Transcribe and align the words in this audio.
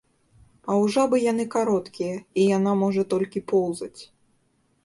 А 0.69 0.71
ў 0.83 0.93
жабы 0.95 1.19
яны 1.31 1.45
кароткія 1.55 2.15
і 2.17 2.41
яна 2.57 2.73
можа 2.85 3.07
толькі 3.15 3.45
поўзаць. 3.53 3.97